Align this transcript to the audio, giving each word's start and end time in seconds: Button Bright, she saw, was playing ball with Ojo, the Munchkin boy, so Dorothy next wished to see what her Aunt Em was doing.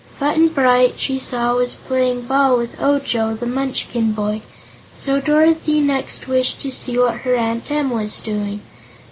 Button 0.19 0.47
Bright, 0.47 0.95
she 0.97 1.19
saw, 1.19 1.53
was 1.53 1.75
playing 1.75 2.21
ball 2.23 2.57
with 2.57 2.81
Ojo, 2.81 3.35
the 3.35 3.45
Munchkin 3.45 4.13
boy, 4.13 4.41
so 4.97 5.21
Dorothy 5.21 5.79
next 5.79 6.27
wished 6.27 6.59
to 6.61 6.71
see 6.71 6.97
what 6.97 7.17
her 7.17 7.35
Aunt 7.35 7.69
Em 7.69 7.91
was 7.91 8.19
doing. 8.19 8.61